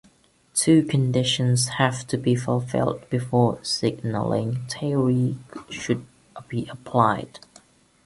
[0.55, 5.37] Two conditions have to be fulfilled before signaling theory
[5.69, 6.07] should
[6.49, 7.37] be applied.